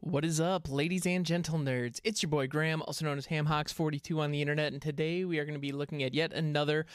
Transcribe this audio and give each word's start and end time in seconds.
What 0.00 0.24
is 0.24 0.40
up, 0.40 0.70
ladies 0.70 1.06
and 1.06 1.26
gentle 1.26 1.58
nerds? 1.58 2.00
It's 2.04 2.22
your 2.22 2.30
boy 2.30 2.46
Graham, 2.46 2.82
also 2.82 3.04
known 3.04 3.18
as 3.18 3.26
HamHawks42 3.26 4.16
on 4.18 4.30
the 4.30 4.40
internet, 4.40 4.72
and 4.72 4.80
today 4.80 5.24
we 5.24 5.40
are 5.40 5.44
going 5.44 5.56
to 5.56 5.60
be 5.60 5.72
looking 5.72 6.04
at 6.04 6.14
yet 6.14 6.32
another 6.32 6.86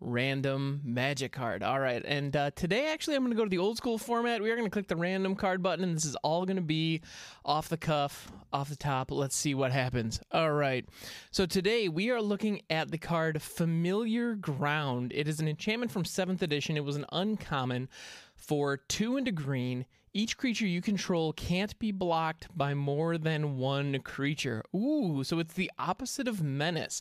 random 0.00 0.80
magic 0.82 1.30
card. 1.30 1.62
All 1.62 1.78
right, 1.78 2.02
and 2.04 2.34
uh, 2.34 2.50
today 2.56 2.92
actually 2.92 3.14
I'm 3.14 3.22
going 3.22 3.30
to 3.30 3.36
go 3.36 3.44
to 3.44 3.50
the 3.50 3.58
old 3.58 3.76
school 3.76 3.98
format. 3.98 4.42
We 4.42 4.50
are 4.50 4.56
going 4.56 4.66
to 4.66 4.70
click 4.70 4.88
the 4.88 4.96
random 4.96 5.36
card 5.36 5.62
button, 5.62 5.84
and 5.84 5.96
this 5.96 6.04
is 6.04 6.16
all 6.16 6.44
going 6.44 6.56
to 6.56 6.62
be 6.62 7.02
off 7.44 7.68
the 7.68 7.76
cuff, 7.76 8.32
off 8.52 8.68
the 8.68 8.74
top. 8.74 9.12
Let's 9.12 9.36
see 9.36 9.54
what 9.54 9.70
happens. 9.70 10.20
All 10.32 10.50
right, 10.50 10.84
so 11.30 11.46
today 11.46 11.88
we 11.88 12.10
are 12.10 12.20
looking 12.20 12.62
at 12.68 12.90
the 12.90 12.98
card 12.98 13.40
Familiar 13.40 14.34
Ground. 14.34 15.12
It 15.14 15.28
is 15.28 15.38
an 15.38 15.46
enchantment 15.46 15.92
from 15.92 16.02
7th 16.02 16.42
edition. 16.42 16.76
It 16.76 16.84
was 16.84 16.96
an 16.96 17.06
uncommon 17.12 17.88
for 18.34 18.76
two 18.76 19.16
into 19.16 19.30
green. 19.30 19.86
Each 20.12 20.36
creature 20.36 20.66
you 20.66 20.80
control 20.80 21.32
can't 21.32 21.78
be 21.78 21.92
blocked 21.92 22.48
by 22.56 22.74
more 22.74 23.16
than 23.16 23.58
one 23.58 24.00
creature. 24.00 24.64
Ooh, 24.74 25.22
so 25.22 25.38
it's 25.38 25.54
the 25.54 25.70
opposite 25.78 26.26
of 26.26 26.42
menace. 26.42 27.00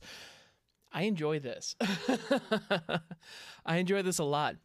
I 0.91 1.03
enjoy 1.03 1.39
this. 1.39 1.75
I 3.66 3.77
enjoy 3.77 4.02
this 4.02 4.19
a 4.19 4.23
lot. 4.23 4.55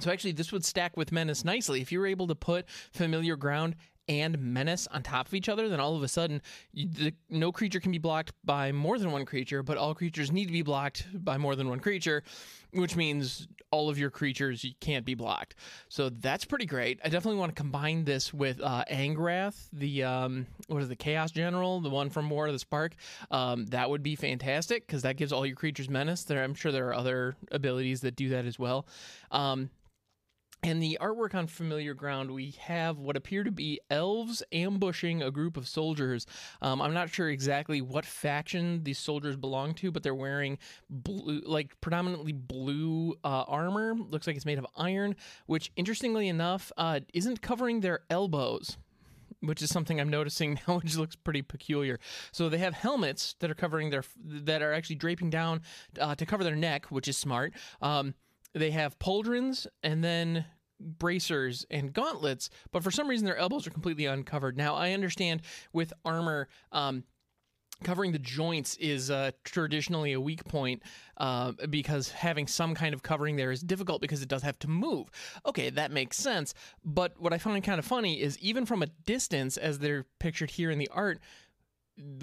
So 0.00 0.10
actually, 0.10 0.32
this 0.32 0.52
would 0.52 0.64
stack 0.64 0.96
with 0.96 1.12
Menace 1.12 1.44
nicely. 1.44 1.80
If 1.80 1.92
you 1.92 2.00
were 2.00 2.06
able 2.06 2.26
to 2.28 2.34
put 2.34 2.68
Familiar 2.92 3.36
Ground 3.36 3.76
and 4.08 4.38
Menace 4.38 4.86
on 4.88 5.02
top 5.02 5.28
of 5.28 5.34
each 5.34 5.48
other, 5.48 5.68
then 5.68 5.80
all 5.80 5.96
of 5.96 6.02
a 6.02 6.08
sudden, 6.08 6.42
you, 6.72 6.88
the, 6.88 7.14
no 7.30 7.52
creature 7.52 7.80
can 7.80 7.92
be 7.92 7.98
blocked 7.98 8.32
by 8.44 8.72
more 8.72 8.98
than 8.98 9.12
one 9.12 9.24
creature, 9.24 9.62
but 9.62 9.76
all 9.76 9.94
creatures 9.94 10.32
need 10.32 10.46
to 10.46 10.52
be 10.52 10.62
blocked 10.62 11.06
by 11.12 11.38
more 11.38 11.54
than 11.56 11.68
one 11.68 11.80
creature, 11.80 12.22
which 12.72 12.96
means 12.96 13.46
all 13.70 13.88
of 13.88 13.98
your 13.98 14.10
creatures 14.10 14.66
can't 14.80 15.04
be 15.04 15.14
blocked. 15.14 15.54
So 15.88 16.08
that's 16.08 16.44
pretty 16.44 16.66
great. 16.66 17.00
I 17.04 17.08
definitely 17.08 17.38
want 17.38 17.54
to 17.54 17.60
combine 17.60 18.04
this 18.04 18.34
with 18.34 18.60
uh, 18.60 18.84
Angrath, 18.90 19.68
the 19.72 20.04
um, 20.04 20.46
what 20.66 20.82
is 20.82 20.88
the 20.88 20.96
Chaos 20.96 21.30
General, 21.30 21.80
the 21.80 21.90
one 21.90 22.10
from 22.10 22.28
War 22.28 22.46
of 22.46 22.52
the 22.52 22.58
Spark. 22.58 22.94
Um, 23.30 23.66
that 23.66 23.88
would 23.88 24.02
be 24.02 24.16
fantastic 24.16 24.86
because 24.86 25.02
that 25.02 25.16
gives 25.16 25.32
all 25.32 25.46
your 25.46 25.56
creatures 25.56 25.88
menace. 25.88 26.24
There, 26.24 26.42
I'm 26.42 26.54
sure 26.54 26.72
there 26.72 26.88
are 26.88 26.94
other 26.94 27.36
abilities 27.50 28.00
that 28.02 28.16
do 28.16 28.28
that 28.30 28.44
as 28.44 28.58
well. 28.58 28.86
Um, 29.30 29.70
and 30.62 30.82
the 30.82 30.98
artwork 31.00 31.34
on 31.34 31.48
familiar 31.48 31.92
ground, 31.92 32.30
we 32.30 32.52
have 32.60 32.98
what 32.98 33.16
appear 33.16 33.42
to 33.42 33.50
be 33.50 33.80
elves 33.90 34.42
ambushing 34.52 35.22
a 35.22 35.30
group 35.30 35.56
of 35.56 35.66
soldiers. 35.66 36.26
Um, 36.60 36.80
I'm 36.80 36.94
not 36.94 37.10
sure 37.10 37.28
exactly 37.28 37.80
what 37.80 38.06
faction 38.06 38.84
these 38.84 38.98
soldiers 38.98 39.36
belong 39.36 39.74
to, 39.74 39.90
but 39.90 40.02
they're 40.02 40.14
wearing 40.14 40.58
blue, 40.88 41.42
like 41.44 41.80
predominantly 41.80 42.32
blue 42.32 43.14
uh, 43.24 43.44
armor. 43.48 43.94
Looks 43.94 44.26
like 44.26 44.36
it's 44.36 44.46
made 44.46 44.58
of 44.58 44.66
iron, 44.76 45.16
which 45.46 45.72
interestingly 45.74 46.28
enough 46.28 46.70
uh, 46.76 47.00
isn't 47.12 47.42
covering 47.42 47.80
their 47.80 48.00
elbows 48.10 48.78
which 49.40 49.60
is 49.60 49.70
something 49.70 50.00
I'm 50.00 50.08
noticing 50.08 50.60
now, 50.68 50.78
which 50.78 50.96
looks 50.96 51.16
pretty 51.16 51.42
peculiar. 51.42 51.98
So 52.30 52.48
they 52.48 52.58
have 52.58 52.74
helmets 52.74 53.34
that 53.40 53.50
are 53.50 53.56
covering 53.56 53.90
their 53.90 54.04
that 54.24 54.62
are 54.62 54.72
actually 54.72 54.96
draping 54.96 55.30
down 55.30 55.62
uh, 56.00 56.14
to 56.14 56.24
cover 56.24 56.44
their 56.44 56.54
neck, 56.54 56.86
which 56.86 57.08
is 57.08 57.16
smart. 57.16 57.52
Um, 57.80 58.14
they 58.54 58.70
have 58.70 58.98
pauldrons 58.98 59.66
and 59.82 60.02
then 60.02 60.44
bracers 60.80 61.64
and 61.70 61.92
gauntlets, 61.92 62.50
but 62.72 62.82
for 62.82 62.90
some 62.90 63.08
reason 63.08 63.24
their 63.24 63.36
elbows 63.36 63.66
are 63.66 63.70
completely 63.70 64.06
uncovered. 64.06 64.56
Now 64.56 64.74
I 64.74 64.92
understand 64.92 65.42
with 65.72 65.92
armor. 66.04 66.48
Um, 66.72 67.04
covering 67.82 68.12
the 68.12 68.18
joints 68.18 68.76
is 68.76 69.10
uh, 69.10 69.32
traditionally 69.44 70.12
a 70.12 70.20
weak 70.20 70.44
point 70.44 70.82
uh, 71.16 71.52
because 71.68 72.10
having 72.10 72.46
some 72.46 72.74
kind 72.74 72.94
of 72.94 73.02
covering 73.02 73.36
there 73.36 73.50
is 73.50 73.60
difficult 73.60 74.00
because 74.00 74.22
it 74.22 74.28
does 74.28 74.42
have 74.42 74.58
to 74.60 74.68
move. 74.68 75.10
Okay, 75.46 75.68
that 75.70 75.90
makes 75.90 76.16
sense. 76.16 76.54
But 76.84 77.20
what 77.20 77.32
I 77.32 77.38
find 77.38 77.62
kind 77.64 77.78
of 77.78 77.84
funny 77.84 78.20
is 78.20 78.38
even 78.38 78.66
from 78.66 78.82
a 78.82 78.86
distance, 78.86 79.56
as 79.56 79.80
they're 79.80 80.06
pictured 80.20 80.50
here 80.50 80.70
in 80.70 80.78
the 80.78 80.88
art, 80.92 81.18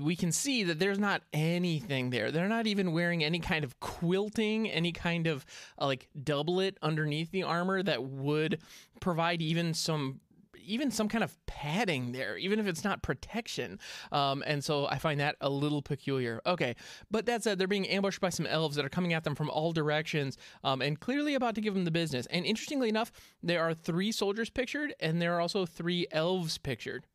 we 0.02 0.16
can 0.16 0.32
see 0.32 0.64
that 0.64 0.80
there's 0.80 1.00
not 1.00 1.22
anything 1.32 2.10
there. 2.10 2.32
They're 2.32 2.48
not 2.48 2.68
even 2.68 2.92
wearing 2.92 3.24
any 3.24 3.40
kind 3.40 3.64
of 3.64 3.80
quilting, 3.80 4.70
any 4.70 4.92
kind 4.92 5.28
of 5.28 5.46
uh, 5.80 5.86
like 5.86 6.10
doublet 6.24 6.78
underneath 6.82 7.32
the 7.32 7.44
armor 7.44 7.84
that 7.84 8.04
would 8.04 8.62
provide 9.00 9.42
even 9.42 9.74
some 9.74 10.22
even 10.70 10.92
some 10.92 11.10
kind 11.10 11.24
of 11.24 11.36
padding 11.48 12.12
there, 12.12 12.38
even 12.38 12.60
if 12.60 12.68
it's 12.68 12.84
not 12.84 13.02
protection. 13.02 13.80
Um, 14.12 14.44
and 14.46 14.64
so 14.64 14.86
I 14.86 15.00
find 15.00 15.20
that 15.20 15.36
a 15.42 15.50
little 15.50 15.82
peculiar. 15.82 16.42
Okay, 16.46 16.76
but 17.10 17.26
that 17.26 17.44
said, 17.44 17.58
they're 17.58 17.68
being 17.68 17.88
ambushed 17.88 18.22
by 18.22 18.30
some 18.30 18.46
elves 18.46 18.76
that 18.76 18.86
are 18.86 18.90
coming 18.90 19.14
at 19.14 19.24
them 19.24 19.34
from 19.34 19.50
all 19.50 19.72
directions 19.72 20.38
um, 20.64 20.82
and 20.82 21.00
clearly 21.00 21.34
about 21.34 21.56
to 21.56 21.62
give 21.62 21.74
them 21.74 21.86
the 21.86 21.92
business. 21.92 22.28
And 22.28 22.46
interestingly 22.46 22.88
enough, 22.88 23.12
there 23.42 23.62
are 23.62 23.74
three 23.74 24.12
soldiers 24.12 24.52
pictured, 24.52 24.94
and 25.00 25.20
there 25.20 25.36
are 25.36 25.42
also 25.42 25.66
three 25.66 26.06
elves 26.12 26.60
pictured. 26.60 27.06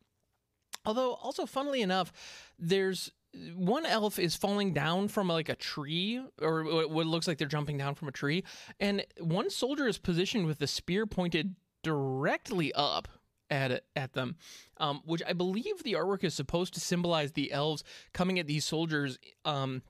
Although, 0.85 1.13
also, 1.15 1.45
funnily 1.45 1.81
enough, 1.81 2.11
there's 2.59 3.11
one 3.55 3.85
elf 3.85 4.17
is 4.17 4.35
falling 4.35 4.73
down 4.73 5.07
from 5.07 5.27
like 5.27 5.49
a 5.49 5.55
tree, 5.55 6.21
or 6.41 6.87
what 6.87 7.05
looks 7.05 7.27
like 7.27 7.37
they're 7.37 7.47
jumping 7.47 7.77
down 7.77 7.95
from 7.95 8.07
a 8.07 8.11
tree, 8.11 8.43
and 8.79 9.05
one 9.19 9.49
soldier 9.49 9.87
is 9.87 9.97
positioned 9.97 10.45
with 10.45 10.59
the 10.59 10.67
spear 10.67 11.05
pointed 11.05 11.55
directly 11.83 12.73
up 12.73 13.07
at 13.49 13.83
at 13.95 14.13
them, 14.13 14.35
um, 14.77 15.01
which 15.05 15.21
I 15.27 15.33
believe 15.33 15.83
the 15.83 15.93
artwork 15.93 16.23
is 16.23 16.33
supposed 16.33 16.73
to 16.75 16.79
symbolize 16.79 17.33
the 17.33 17.51
elves 17.51 17.83
coming 18.13 18.39
at 18.39 18.47
these 18.47 18.65
soldiers. 18.65 19.19
Um, 19.43 19.81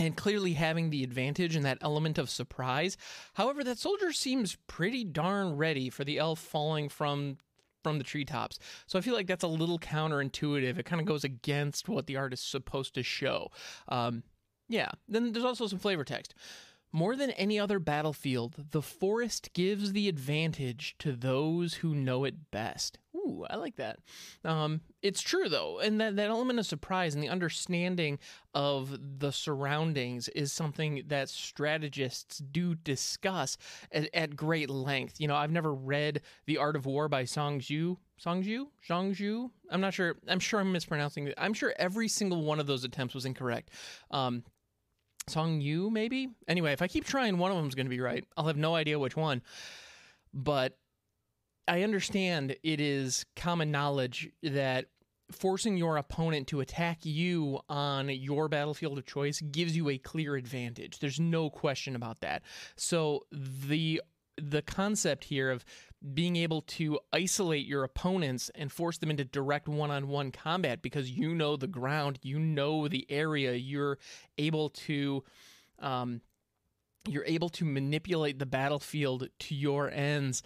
and 0.00 0.16
clearly 0.16 0.52
having 0.52 0.90
the 0.90 1.02
advantage 1.02 1.56
and 1.56 1.64
that 1.64 1.78
element 1.80 2.18
of 2.18 2.30
surprise. 2.30 2.96
However, 3.34 3.64
that 3.64 3.78
soldier 3.78 4.12
seems 4.12 4.56
pretty 4.68 5.02
darn 5.02 5.56
ready 5.56 5.90
for 5.90 6.04
the 6.04 6.18
elf 6.18 6.38
falling 6.38 6.88
from 6.88 7.38
from 7.82 7.98
the 7.98 8.04
treetops. 8.04 8.58
So 8.86 8.98
I 8.98 9.02
feel 9.02 9.14
like 9.14 9.26
that's 9.26 9.44
a 9.44 9.48
little 9.48 9.78
counterintuitive. 9.78 10.78
It 10.78 10.86
kind 10.86 11.00
of 11.00 11.06
goes 11.06 11.24
against 11.24 11.88
what 11.88 12.06
the 12.06 12.16
art 12.16 12.32
is 12.32 12.40
supposed 12.40 12.94
to 12.94 13.02
show. 13.02 13.50
Um, 13.88 14.22
yeah. 14.68 14.90
Then 15.08 15.32
there's 15.32 15.44
also 15.44 15.66
some 15.66 15.78
flavor 15.78 16.04
text. 16.04 16.34
More 16.90 17.16
than 17.16 17.30
any 17.32 17.58
other 17.58 17.78
battlefield, 17.78 18.54
the 18.70 18.80
forest 18.80 19.50
gives 19.52 19.92
the 19.92 20.08
advantage 20.08 20.96
to 21.00 21.12
those 21.12 21.74
who 21.74 21.94
know 21.94 22.24
it 22.24 22.50
best. 22.50 22.98
Ooh, 23.28 23.44
I 23.48 23.56
like 23.56 23.76
that. 23.76 23.98
Um, 24.44 24.80
it's 25.02 25.20
true 25.20 25.48
though, 25.48 25.78
and 25.80 26.00
that, 26.00 26.16
that 26.16 26.30
element 26.30 26.58
of 26.58 26.66
surprise 26.66 27.14
and 27.14 27.22
the 27.22 27.28
understanding 27.28 28.18
of 28.54 28.98
the 29.18 29.30
surroundings 29.30 30.28
is 30.28 30.52
something 30.52 31.02
that 31.08 31.28
strategists 31.28 32.38
do 32.38 32.74
discuss 32.74 33.58
at, 33.92 34.08
at 34.14 34.34
great 34.34 34.70
length. 34.70 35.20
You 35.20 35.28
know, 35.28 35.36
I've 35.36 35.52
never 35.52 35.74
read 35.74 36.22
The 36.46 36.58
Art 36.58 36.76
of 36.76 36.86
War 36.86 37.08
by 37.08 37.24
Song 37.24 37.60
Zhu. 37.60 37.98
Song 38.16 38.42
Zhu? 38.42 38.66
Zhang 38.88 39.14
Zhu? 39.14 39.50
I'm 39.70 39.80
not 39.80 39.94
sure. 39.94 40.16
I'm 40.26 40.40
sure 40.40 40.58
I'm 40.58 40.72
mispronouncing 40.72 41.28
it. 41.28 41.34
I'm 41.38 41.54
sure 41.54 41.72
every 41.78 42.08
single 42.08 42.42
one 42.42 42.58
of 42.58 42.66
those 42.66 42.82
attempts 42.82 43.14
was 43.14 43.24
incorrect. 43.24 43.70
Um, 44.10 44.42
Song 45.28 45.60
Yu, 45.60 45.90
maybe? 45.90 46.30
Anyway, 46.48 46.72
if 46.72 46.82
I 46.82 46.88
keep 46.88 47.04
trying, 47.04 47.38
one 47.38 47.50
of 47.50 47.56
them 47.56 47.68
is 47.68 47.74
going 47.74 47.86
to 47.86 47.90
be 47.90 48.00
right. 48.00 48.24
I'll 48.36 48.46
have 48.46 48.56
no 48.56 48.74
idea 48.74 48.98
which 48.98 49.16
one. 49.16 49.42
But 50.32 50.76
I 51.68 51.82
understand 51.82 52.56
it 52.62 52.80
is 52.80 53.26
common 53.36 53.70
knowledge 53.70 54.30
that 54.42 54.86
forcing 55.30 55.76
your 55.76 55.98
opponent 55.98 56.48
to 56.48 56.60
attack 56.60 57.04
you 57.04 57.60
on 57.68 58.08
your 58.08 58.48
battlefield 58.48 58.96
of 58.98 59.04
choice 59.04 59.40
gives 59.40 59.76
you 59.76 59.90
a 59.90 59.98
clear 59.98 60.36
advantage. 60.36 60.98
There's 60.98 61.20
no 61.20 61.50
question 61.50 61.94
about 61.94 62.20
that. 62.20 62.42
So 62.76 63.26
the 63.30 64.00
the 64.40 64.62
concept 64.62 65.24
here 65.24 65.50
of 65.50 65.64
being 66.14 66.36
able 66.36 66.62
to 66.62 67.00
isolate 67.12 67.66
your 67.66 67.82
opponents 67.82 68.52
and 68.54 68.70
force 68.70 68.98
them 68.98 69.10
into 69.10 69.24
direct 69.24 69.66
one-on-one 69.66 70.30
combat 70.30 70.80
because 70.80 71.10
you 71.10 71.34
know 71.34 71.56
the 71.56 71.66
ground, 71.66 72.20
you 72.22 72.38
know 72.38 72.86
the 72.86 73.04
area, 73.10 73.54
you're 73.54 73.98
able 74.38 74.68
to 74.70 75.24
um, 75.80 76.20
you're 77.10 77.24
able 77.24 77.48
to 77.50 77.64
manipulate 77.64 78.38
the 78.38 78.46
battlefield 78.46 79.28
to 79.38 79.54
your 79.54 79.90
ends 79.90 80.42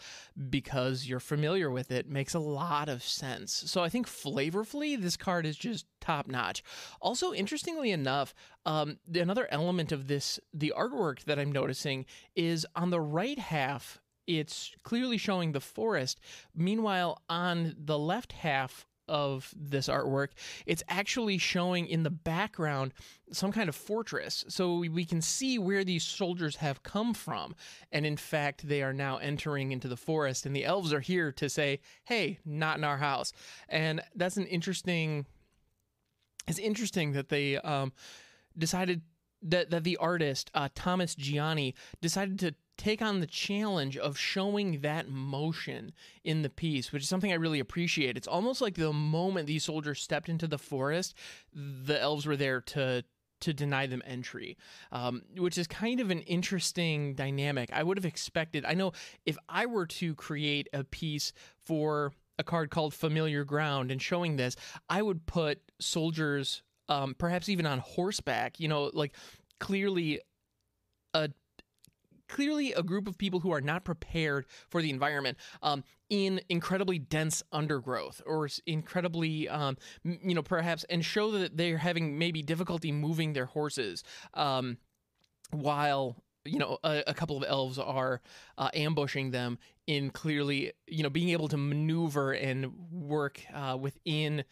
because 0.51 1.07
you're 1.07 1.21
familiar 1.21 1.71
with 1.71 1.91
it 1.91 2.09
makes 2.09 2.35
a 2.35 2.39
lot 2.39 2.89
of 2.89 3.03
sense. 3.03 3.53
So 3.67 3.83
I 3.83 3.89
think 3.89 4.07
flavorfully, 4.07 5.01
this 5.01 5.17
card 5.17 5.47
is 5.47 5.57
just 5.57 5.87
top 6.01 6.27
notch. 6.27 6.63
Also, 7.01 7.33
interestingly 7.33 7.91
enough, 7.91 8.35
um, 8.67 8.99
another 9.13 9.49
element 9.51 9.93
of 9.93 10.09
this, 10.09 10.39
the 10.53 10.73
artwork 10.77 11.25
that 11.25 11.39
I'm 11.39 11.53
noticing 11.53 12.07
is 12.35 12.67
on 12.75 12.91
the 12.91 13.01
right 13.01 13.39
half. 13.39 14.01
It's 14.27 14.75
clearly 14.85 15.19
showing 15.19 15.53
the 15.53 15.61
forest. 15.61 16.21
Meanwhile, 16.55 17.23
on 17.29 17.75
the 17.77 17.99
left 17.99 18.33
half 18.33 18.87
of 19.09 19.53
this 19.57 19.89
artwork, 19.89 20.29
it's 20.67 20.83
actually 20.89 21.39
showing 21.39 21.87
in 21.87 22.03
the 22.03 22.11
background 22.11 22.95
some 23.33 23.53
kind 23.53 23.69
of 23.69 23.75
fortress. 23.75 24.45
So 24.49 24.79
we 24.79 25.05
can 25.05 25.21
see 25.21 25.59
where 25.59 25.85
these 25.85 26.05
soldiers 26.05 26.57
have 26.57 26.83
come 26.83 27.15
from. 27.15 27.55
And 27.91 28.07
in 28.07 28.17
fact, 28.17 28.69
they 28.69 28.83
are 28.83 28.93
now 28.93 29.17
entering 29.19 29.73
into 29.73 29.89
the 29.89 29.97
forest, 29.97 30.47
and 30.47 30.55
the 30.55 30.65
elves 30.65 30.93
are 30.93 31.01
here 31.01 31.33
to 31.33 31.49
say, 31.49 31.81
hey, 32.05 32.39
not 32.45 32.79
in 32.79 32.85
our 32.85 32.99
house. 32.99 33.33
And 33.69 34.03
that's 34.15 34.37
an 34.37 34.47
interesting. 34.47 35.27
It's 36.49 36.59
interesting 36.59 37.13
that 37.13 37.29
they 37.29 37.57
um, 37.59 37.93
decided 38.59 39.03
that 39.43 39.71
that 39.71 39.85
the 39.85 39.97
artist 39.97 40.51
uh, 40.55 40.69
Thomas 40.75 41.15
Gianni 41.15 41.75
decided 42.01 42.39
to 42.41 42.55
take 42.79 43.03
on 43.03 43.21
the 43.21 43.27
challenge 43.27 43.97
of 43.97 44.19
showing 44.19 44.81
that 44.81 45.09
motion 45.09 45.93
in 46.25 46.43
the 46.43 46.51
piece, 46.51 46.91
which 46.91 47.03
is 47.03 47.09
something 47.09 47.31
I 47.31 47.37
really 47.37 47.61
appreciate. 47.61 48.17
It's 48.17 48.27
almost 48.27 48.61
like 48.61 48.75
the 48.75 48.93
moment 48.93 49.47
these 49.47 49.65
soldiers 49.65 50.01
stepped 50.01 50.29
into 50.29 50.49
the 50.49 50.59
forest, 50.59 51.15
the 51.53 52.01
elves 52.01 52.27
were 52.27 52.37
there 52.37 52.61
to 52.61 53.05
to 53.41 53.53
deny 53.53 53.87
them 53.87 54.03
entry, 54.07 54.57
um, 54.93 55.23
which 55.37 55.59
is 55.59 55.67
kind 55.67 56.01
of 56.01 56.11
an 56.11 56.21
interesting 56.21 57.15
dynamic. 57.15 57.71
I 57.73 57.83
would 57.83 57.99
have 57.99 58.05
expected. 58.05 58.65
I 58.65 58.75
know 58.75 58.93
if 59.27 59.37
I 59.49 59.67
were 59.67 59.87
to 59.87 60.15
create 60.15 60.69
a 60.73 60.85
piece 60.85 61.33
for 61.65 62.13
a 62.39 62.45
card 62.45 62.71
called 62.71 62.95
Familiar 62.95 63.45
Ground 63.45 63.91
and 63.91 64.01
showing 64.01 64.37
this, 64.37 64.57
I 64.89 65.03
would 65.03 65.27
put 65.27 65.61
soldiers, 65.81 66.63
um, 66.93 67.15
perhaps 67.17 67.49
even 67.49 67.67
on 67.67 67.79
horseback. 67.79 68.61
You 68.61 68.69
know, 68.69 68.91
like 68.93 69.15
clearly 69.59 70.21
a 71.15 71.31
clearly 72.29 72.73
a 72.73 72.83
group 72.83 73.07
of 73.07 73.19
people 73.19 73.41
who 73.41 73.53
are 73.53 73.61
not 73.61 73.85
prepared 73.85 74.47
for 74.71 74.81
the 74.81 74.91
environment 74.91 75.37
um, 75.63 75.85
in 76.09 76.41
incredibly 76.49 76.99
dense 76.99 77.43
undergrowth 77.53 78.23
or 78.27 78.49
incredibly 78.67 79.49
um, 79.49 79.77
you 80.03 80.35
know 80.35 80.43
perhaps 80.43 80.85
and 80.89 81.05
show 81.05 81.31
that 81.31 81.57
they're 81.57 81.79
having 81.79 82.19
maybe 82.19 82.43
difficulty 82.43 82.91
moving 82.91 83.35
their 83.35 83.45
horses 83.45 84.03
um, 84.33 84.79
while 85.51 86.17
you 86.47 86.59
know 86.59 86.79
a, 86.83 87.03
a, 87.09 87.15
couple 87.15 87.37
of 87.37 87.45
elves 87.47 87.79
are 87.79 88.23
uh, 88.57 88.71
ambushing 88.73 89.31
them 89.31 89.59
in 89.87 90.09
clearly 90.09 90.73
you 90.87 91.03
know 91.03 91.11
being 91.11 91.29
able 91.29 91.49
to 91.49 91.59
maneuver 91.59 92.33
and 92.33 92.73
work 92.91 93.41
uh, 93.53 93.77
within 93.79 94.43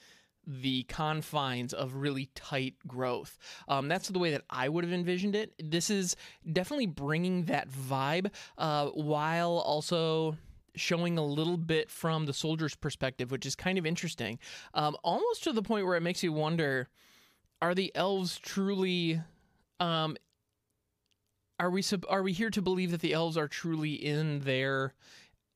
the 0.50 0.82
confines 0.84 1.72
of 1.72 1.94
really 1.94 2.28
tight 2.34 2.74
growth. 2.86 3.38
Um, 3.68 3.88
that's 3.88 4.08
the 4.08 4.18
way 4.18 4.32
that 4.32 4.42
I 4.50 4.68
would 4.68 4.84
have 4.84 4.92
envisioned 4.92 5.34
it. 5.34 5.52
This 5.62 5.90
is 5.90 6.16
definitely 6.52 6.86
bringing 6.86 7.44
that 7.44 7.68
vibe 7.70 8.30
uh, 8.58 8.86
while 8.88 9.58
also 9.58 10.36
showing 10.74 11.18
a 11.18 11.24
little 11.24 11.56
bit 11.56 11.90
from 11.90 12.26
the 12.26 12.32
soldier's 12.32 12.74
perspective, 12.74 13.30
which 13.30 13.46
is 13.46 13.54
kind 13.54 13.78
of 13.78 13.86
interesting. 13.86 14.38
Um, 14.74 14.96
almost 15.02 15.44
to 15.44 15.52
the 15.52 15.62
point 15.62 15.86
where 15.86 15.96
it 15.96 16.02
makes 16.02 16.22
you 16.22 16.32
wonder 16.32 16.88
are 17.62 17.74
the 17.74 17.92
elves 17.94 18.38
truly. 18.38 19.20
Um, 19.78 20.16
are 21.58 21.70
we 21.70 21.82
sub- 21.82 22.06
are 22.08 22.22
we 22.22 22.32
here 22.32 22.50
to 22.50 22.62
believe 22.62 22.90
that 22.90 23.00
the 23.00 23.12
elves 23.12 23.36
are 23.36 23.48
truly 23.48 23.92
in 23.92 24.40
their 24.40 24.94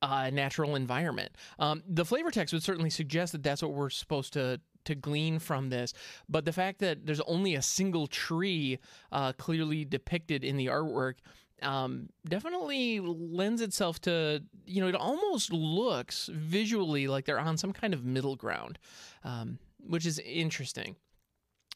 uh, 0.01 0.29
natural 0.29 0.75
environment. 0.75 1.31
Um, 1.57 1.81
the 1.87 2.05
flavor 2.05 2.29
text 2.29 2.53
would 2.53 2.61
certainly 2.61 2.91
suggest 2.91 3.31
that 3.31 3.41
that's 3.41 3.63
what 3.63 3.73
we're 3.73 3.89
supposed 3.89 4.33
to 4.33 4.61
to 4.85 4.95
glean 4.95 5.39
from 5.39 5.69
this. 5.69 5.93
But 6.29 6.45
the 6.45 6.53
fact 6.53 6.79
that 6.79 7.05
there's 7.05 7.21
only 7.21 7.55
a 7.55 7.61
single 7.61 8.07
tree 8.07 8.79
uh, 9.11 9.33
clearly 9.33 9.85
depicted 9.85 10.43
in 10.43 10.57
the 10.57 10.67
artwork 10.67 11.15
um, 11.61 12.09
definitely 12.27 12.99
lends 12.99 13.61
itself 13.61 14.01
to, 14.01 14.43
you 14.65 14.81
know, 14.81 14.87
it 14.87 14.95
almost 14.95 15.53
looks 15.53 16.29
visually 16.33 17.07
like 17.07 17.25
they're 17.25 17.39
on 17.39 17.57
some 17.57 17.73
kind 17.73 17.93
of 17.93 18.03
middle 18.03 18.35
ground, 18.35 18.77
um, 19.23 19.59
which 19.79 20.05
is 20.05 20.19
interesting. 20.19 20.95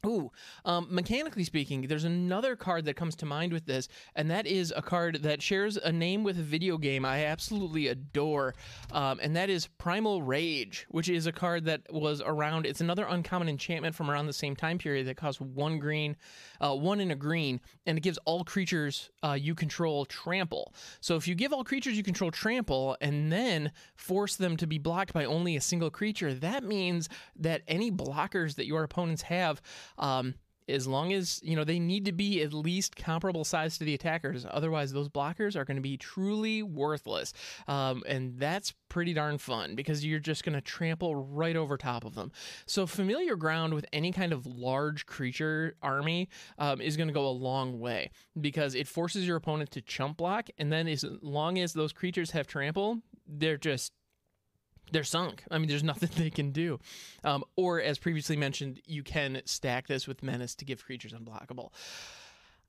Ooh, 0.05 0.31
um, 0.63 0.87
mechanically 0.89 1.43
speaking, 1.43 1.81
there's 1.81 2.05
another 2.05 2.55
card 2.55 2.85
that 2.85 2.95
comes 2.95 3.17
to 3.17 3.25
mind 3.25 3.51
with 3.51 3.65
this, 3.65 3.89
and 4.15 4.31
that 4.31 4.47
is 4.47 4.73
a 4.73 4.81
card 4.81 5.23
that 5.23 5.41
shares 5.41 5.75
a 5.75 5.91
name 5.91 6.23
with 6.23 6.39
a 6.39 6.43
video 6.43 6.77
game 6.77 7.03
I 7.03 7.25
absolutely 7.25 7.87
adore, 7.87 8.55
um, 8.93 9.19
and 9.21 9.35
that 9.35 9.49
is 9.49 9.67
Primal 9.67 10.21
Rage, 10.21 10.85
which 10.87 11.09
is 11.09 11.27
a 11.27 11.33
card 11.33 11.65
that 11.65 11.81
was 11.91 12.21
around. 12.21 12.65
It's 12.65 12.79
another 12.79 13.05
uncommon 13.09 13.49
enchantment 13.49 13.93
from 13.93 14.09
around 14.09 14.27
the 14.27 14.33
same 14.33 14.55
time 14.55 14.77
period 14.77 15.05
that 15.07 15.17
costs 15.17 15.41
one 15.41 15.79
green, 15.79 16.15
uh, 16.61 16.73
one 16.73 17.01
in 17.01 17.11
a 17.11 17.15
green, 17.15 17.59
and 17.85 17.97
it 17.97 18.01
gives 18.01 18.17
all 18.23 18.45
creatures 18.45 19.09
uh, 19.21 19.33
you 19.33 19.53
control 19.53 20.05
trample. 20.05 20.73
So 21.01 21.17
if 21.17 21.27
you 21.27 21.35
give 21.35 21.51
all 21.51 21.65
creatures 21.65 21.97
you 21.97 22.03
control 22.03 22.31
trample 22.31 22.95
and 23.01 23.33
then 23.33 23.73
force 23.97 24.37
them 24.37 24.55
to 24.57 24.67
be 24.67 24.77
blocked 24.77 25.11
by 25.11 25.25
only 25.25 25.57
a 25.57 25.61
single 25.61 25.89
creature, 25.89 26.33
that 26.35 26.63
means 26.63 27.09
that 27.35 27.63
any 27.67 27.91
blockers 27.91 28.55
that 28.55 28.65
your 28.65 28.83
opponents 28.83 29.23
have 29.23 29.61
um, 29.99 30.35
as 30.69 30.87
long 30.87 31.11
as 31.11 31.39
you 31.43 31.55
know 31.55 31.63
they 31.63 31.79
need 31.79 32.05
to 32.05 32.11
be 32.11 32.41
at 32.41 32.53
least 32.53 32.95
comparable 32.95 33.43
size 33.43 33.77
to 33.77 33.83
the 33.83 33.93
attackers. 33.93 34.45
Otherwise 34.49 34.93
those 34.93 35.09
blockers 35.09 35.55
are 35.55 35.65
going 35.65 35.77
to 35.77 35.81
be 35.81 35.97
truly 35.97 36.63
worthless. 36.63 37.33
Um, 37.67 38.03
and 38.07 38.37
that's 38.37 38.73
pretty 38.87 39.13
darn 39.13 39.37
fun 39.37 39.75
because 39.75 40.05
you're 40.05 40.19
just 40.19 40.43
going 40.43 40.53
to 40.53 40.61
trample 40.61 41.15
right 41.15 41.55
over 41.55 41.77
top 41.77 42.05
of 42.05 42.15
them. 42.15 42.31
So 42.65 42.85
familiar 42.87 43.35
ground 43.35 43.73
with 43.73 43.85
any 43.93 44.11
kind 44.11 44.33
of 44.33 44.45
large 44.45 45.05
creature 45.05 45.75
army 45.81 46.29
um, 46.57 46.81
is 46.81 46.97
going 46.97 47.07
to 47.07 47.13
go 47.13 47.27
a 47.27 47.29
long 47.29 47.79
way 47.79 48.11
because 48.39 48.75
it 48.75 48.87
forces 48.87 49.27
your 49.27 49.37
opponent 49.37 49.71
to 49.71 49.81
chump 49.81 50.17
block. 50.17 50.49
And 50.57 50.71
then 50.71 50.87
as 50.87 51.05
long 51.21 51.59
as 51.59 51.73
those 51.73 51.93
creatures 51.93 52.31
have 52.31 52.47
trample 52.47 53.01
they're 53.29 53.57
just 53.57 53.93
they're 54.91 55.03
sunk. 55.03 55.44
I 55.51 55.57
mean, 55.57 55.69
there's 55.69 55.83
nothing 55.91 56.09
they 56.15 56.30
can 56.30 56.51
do. 56.51 56.80
Um, 57.24 57.44
or, 57.56 57.81
as 57.81 57.97
previously 57.97 58.38
mentioned, 58.38 58.81
you 58.86 59.03
can 59.03 59.41
stack 59.45 59.88
this 59.88 60.07
with 60.07 60.24
Menace 60.24 60.56
to 60.56 60.65
give 60.65 60.86
creatures 60.86 61.13
unblockable. 61.13 61.71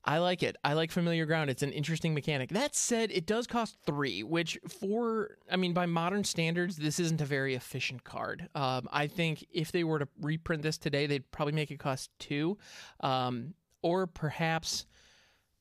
I 0.03 0.17
like 0.17 0.41
it. 0.41 0.55
I 0.63 0.73
like 0.73 0.91
familiar 0.91 1.25
ground. 1.25 1.49
It's 1.49 1.61
an 1.61 1.71
interesting 1.71 2.13
mechanic. 2.13 2.49
That 2.49 2.75
said, 2.75 3.11
it 3.11 3.27
does 3.27 3.45
cost 3.45 3.77
three, 3.85 4.23
which 4.23 4.57
for 4.79 5.37
I 5.49 5.57
mean, 5.57 5.73
by 5.73 5.85
modern 5.85 6.23
standards, 6.23 6.77
this 6.77 6.99
isn't 6.99 7.21
a 7.21 7.25
very 7.25 7.53
efficient 7.53 8.03
card. 8.03 8.49
Um, 8.55 8.87
I 8.91 9.07
think 9.07 9.45
if 9.51 9.71
they 9.71 9.83
were 9.83 9.99
to 9.99 10.07
reprint 10.19 10.63
this 10.63 10.77
today, 10.77 11.05
they'd 11.05 11.29
probably 11.31 11.53
make 11.53 11.69
it 11.69 11.77
cost 11.77 12.09
two, 12.17 12.57
um, 13.01 13.53
or 13.83 14.07
perhaps 14.07 14.85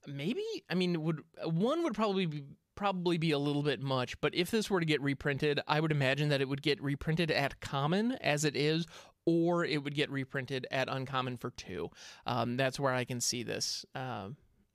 maybe. 0.06 0.44
I 0.70 0.74
mean, 0.74 1.02
would 1.02 1.20
one 1.44 1.82
would 1.82 1.94
probably 1.94 2.24
be 2.24 2.44
probably 2.80 3.18
be 3.18 3.30
a 3.30 3.38
little 3.38 3.62
bit 3.62 3.82
much, 3.82 4.18
but 4.22 4.34
if 4.34 4.50
this 4.50 4.70
were 4.70 4.80
to 4.80 4.86
get 4.86 5.02
reprinted, 5.02 5.60
I 5.68 5.80
would 5.80 5.92
imagine 5.92 6.30
that 6.30 6.40
it 6.40 6.48
would 6.48 6.62
get 6.62 6.82
reprinted 6.82 7.30
at 7.30 7.60
common 7.60 8.12
as 8.22 8.46
it 8.46 8.56
is, 8.56 8.86
or 9.26 9.66
it 9.66 9.84
would 9.84 9.94
get 9.94 10.10
reprinted 10.10 10.66
at 10.70 10.88
uncommon 10.88 11.36
for 11.36 11.50
two. 11.50 11.90
Um, 12.24 12.56
that's 12.56 12.80
where 12.80 12.94
I 12.94 13.04
can 13.04 13.20
see 13.20 13.42
this. 13.42 13.84
Uh, 13.94 14.28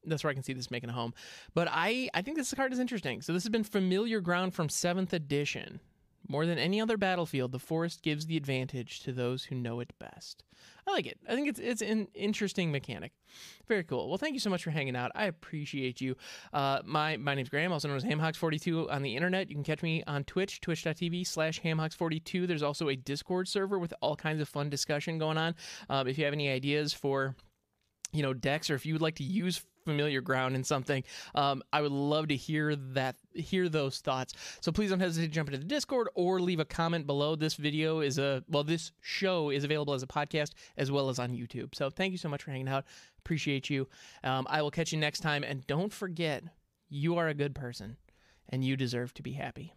that's 0.03 0.23
where 0.23 0.29
I 0.29 0.35
can 0.35 0.43
see 0.43 0.53
this 0.53 0.69
making 0.69 0.91
a 0.91 0.93
home. 0.93 1.15
But 1.55 1.67
I, 1.71 2.11
I 2.13 2.21
think 2.21 2.37
this 2.37 2.53
card 2.53 2.71
is 2.71 2.77
interesting. 2.77 3.23
So 3.23 3.33
this 3.33 3.41
has 3.41 3.49
been 3.49 3.63
familiar 3.63 4.21
ground 4.21 4.53
from 4.53 4.69
seventh 4.69 5.11
edition. 5.11 5.79
More 6.27 6.45
than 6.45 6.57
any 6.57 6.81
other 6.81 6.97
battlefield, 6.97 7.51
the 7.51 7.59
forest 7.59 8.01
gives 8.01 8.25
the 8.25 8.37
advantage 8.37 9.01
to 9.01 9.11
those 9.11 9.45
who 9.45 9.55
know 9.55 9.79
it 9.79 9.93
best. 9.99 10.43
I 10.87 10.91
like 10.91 11.05
it. 11.05 11.19
I 11.27 11.35
think 11.35 11.47
it's 11.47 11.59
it's 11.59 11.81
an 11.81 12.07
interesting 12.13 12.71
mechanic. 12.71 13.11
Very 13.67 13.83
cool. 13.83 14.07
Well, 14.07 14.17
thank 14.17 14.33
you 14.33 14.39
so 14.39 14.49
much 14.49 14.63
for 14.63 14.71
hanging 14.71 14.95
out. 14.95 15.11
I 15.15 15.25
appreciate 15.25 15.99
you. 16.01 16.15
Uh, 16.53 16.81
my 16.85 17.17
my 17.17 17.35
name's 17.35 17.49
Graham, 17.49 17.71
also 17.71 17.87
known 17.87 17.97
as 17.97 18.03
HamHawks42 18.03 18.91
on 18.91 19.01
the 19.01 19.15
internet. 19.15 19.49
You 19.49 19.55
can 19.55 19.63
catch 19.63 19.81
me 19.81 20.03
on 20.05 20.23
Twitch, 20.23 20.61
twitch.tv 20.61 21.25
slash 21.25 21.61
HamHawks42. 21.61 22.47
There's 22.47 22.63
also 22.63 22.89
a 22.89 22.95
Discord 22.95 23.47
server 23.47 23.79
with 23.79 23.93
all 24.01 24.15
kinds 24.15 24.41
of 24.41 24.49
fun 24.49 24.69
discussion 24.69 25.17
going 25.17 25.37
on. 25.37 25.55
Um, 25.89 26.07
if 26.07 26.17
you 26.17 26.25
have 26.25 26.33
any 26.33 26.49
ideas 26.49 26.93
for 26.93 27.35
you 28.11 28.21
know 28.21 28.33
decks 28.33 28.69
or 28.69 28.75
if 28.75 28.85
you 28.85 28.93
would 28.93 29.01
like 29.01 29.15
to 29.15 29.23
use 29.23 29.63
familiar 29.85 30.21
ground 30.21 30.55
in 30.55 30.63
something, 30.63 31.03
um, 31.35 31.63
I 31.71 31.81
would 31.81 31.91
love 31.91 32.29
to 32.29 32.35
hear 32.35 32.75
that, 32.75 33.15
hear 33.35 33.69
those 33.69 33.99
thoughts. 33.99 34.33
So 34.61 34.71
please 34.71 34.89
don't 34.89 34.99
hesitate 34.99 35.27
to 35.27 35.33
jump 35.33 35.49
into 35.49 35.59
the 35.59 35.65
Discord 35.65 36.09
or 36.15 36.39
leave 36.39 36.59
a 36.59 36.65
comment 36.65 37.05
below. 37.05 37.35
This 37.35 37.55
video 37.55 37.99
is 37.99 38.17
a 38.17 38.43
well, 38.49 38.63
this 38.63 38.91
show 39.01 39.49
is 39.49 39.63
available 39.63 39.93
as 39.93 40.03
a 40.03 40.07
podcast 40.07 40.51
as 40.77 40.91
well 40.91 41.09
as 41.09 41.19
on 41.19 41.31
YouTube. 41.31 41.75
So 41.75 41.89
thank 41.89 42.11
you 42.11 42.17
so 42.17 42.29
much 42.29 42.43
for 42.43 42.51
hanging 42.51 42.69
out. 42.69 42.85
Appreciate 43.19 43.69
you. 43.69 43.87
Um, 44.23 44.45
I 44.49 44.61
will 44.61 44.71
catch 44.71 44.91
you 44.91 44.99
next 44.99 45.21
time, 45.21 45.43
and 45.43 45.65
don't 45.67 45.91
forget, 45.91 46.43
you 46.89 47.17
are 47.17 47.27
a 47.27 47.33
good 47.33 47.55
person, 47.55 47.97
and 48.49 48.63
you 48.63 48.77
deserve 48.77 49.13
to 49.15 49.23
be 49.23 49.33
happy. 49.33 49.73